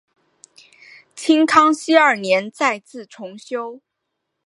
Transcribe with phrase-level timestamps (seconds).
[1.15, 3.79] 清康熙二年再次重修。